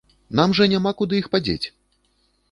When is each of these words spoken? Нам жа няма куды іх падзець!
Нам 0.37 0.53
жа 0.59 0.65
няма 0.71 0.93
куды 1.01 1.19
іх 1.23 1.27
падзець! 1.35 1.67